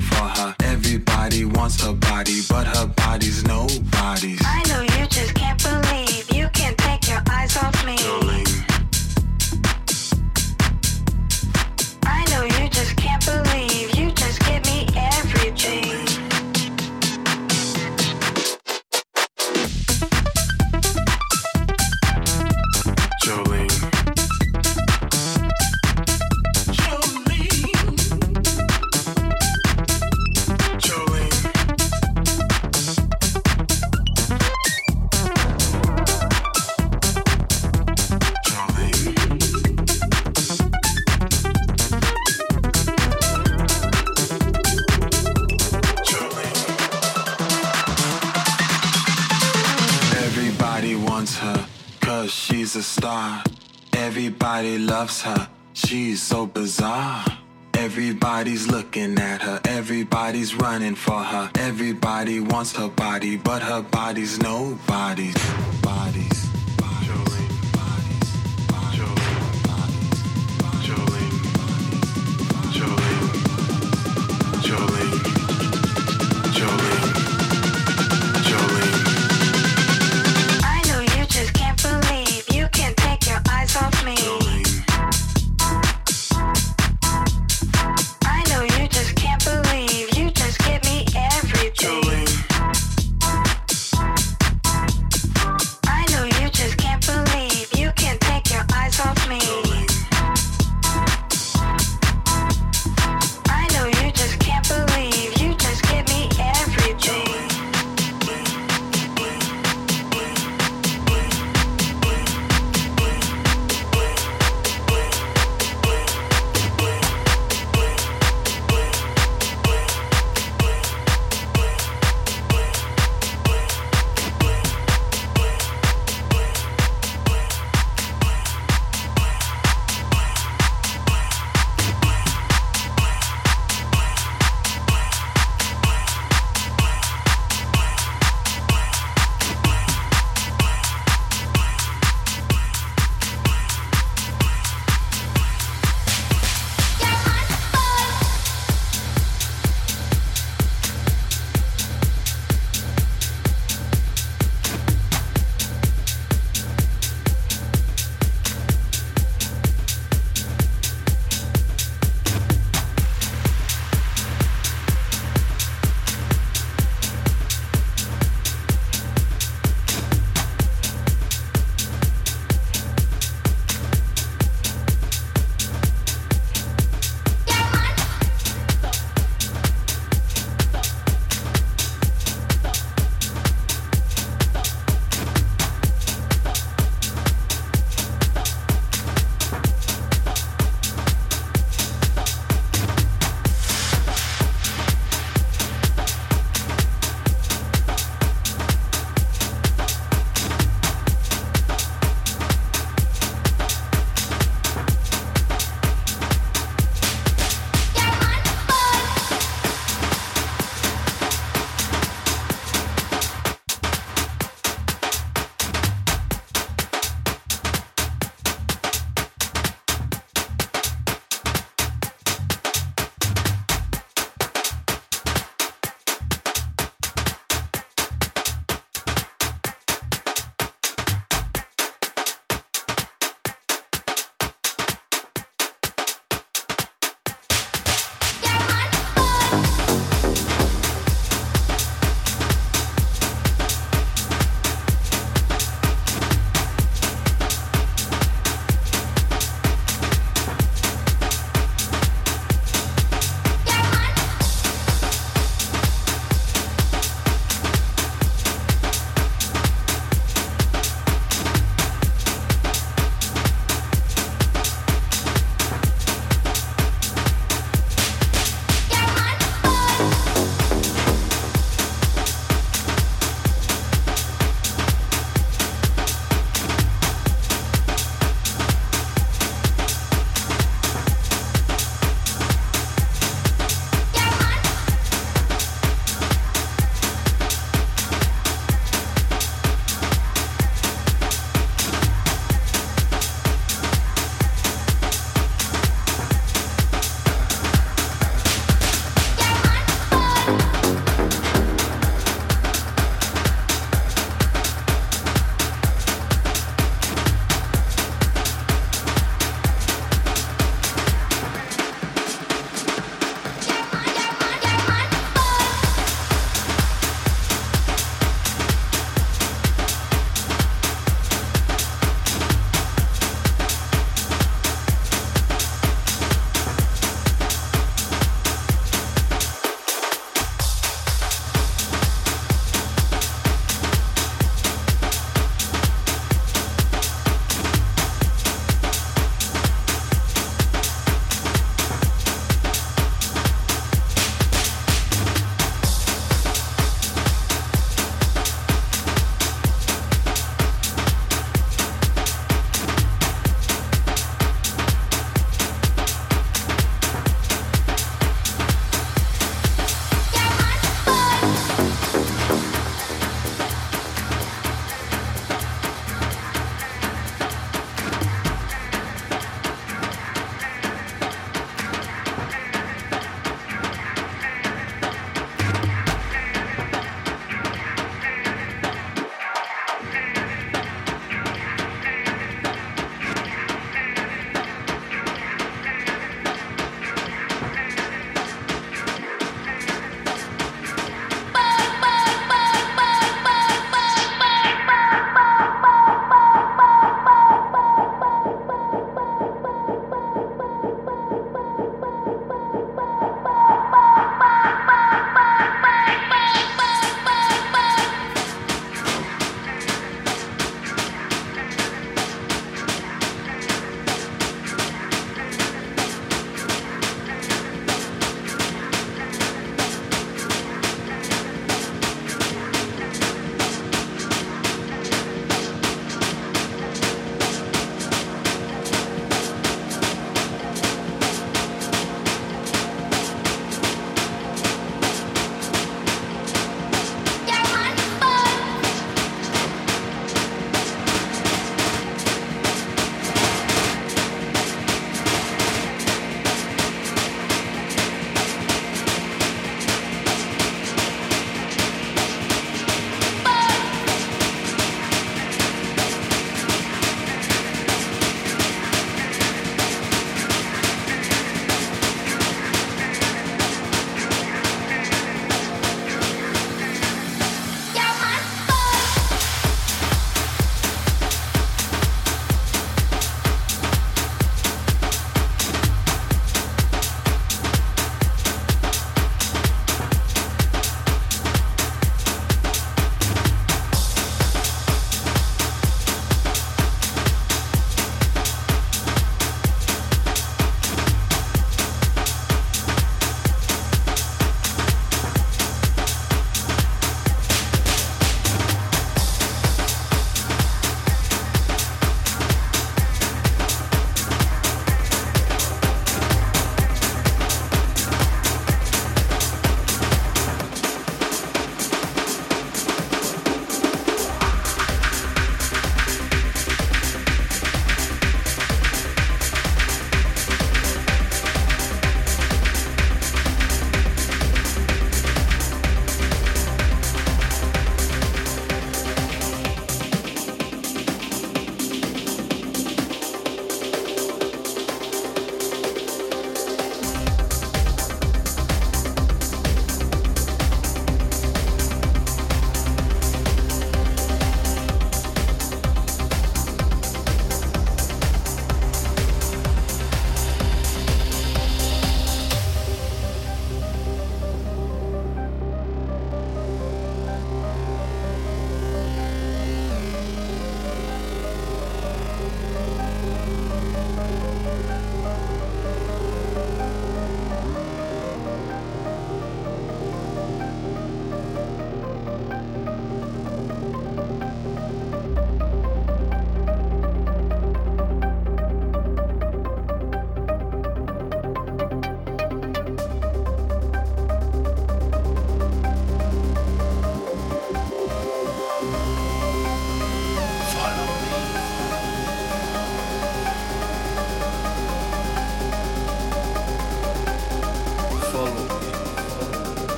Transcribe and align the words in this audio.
for 0.00 0.24
her. 0.38 0.54
Everybody 0.64 1.44
wants 1.44 1.82
her 1.82 1.92
body, 1.94 2.40
but 2.48 2.66
her 2.66 2.86
body's 2.86 3.47